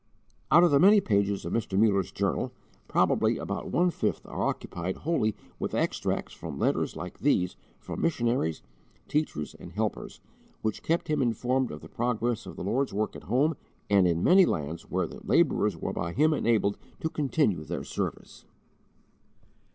[0.49, 1.77] Out of the many pages of Mr.
[1.77, 2.51] Muller's journal,
[2.87, 8.63] probably about one fifth are occupied wholly with extracts from letters like these from missionaries,
[9.07, 10.19] teachers, and helpers,
[10.63, 13.55] which kept him informed of the progress of the Lord's work at home
[13.91, 18.45] and in many lands where the labourers were by him enabled to continue their service.